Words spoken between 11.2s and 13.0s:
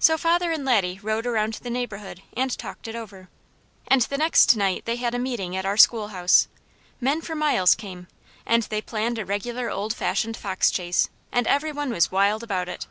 and every one was wild about it.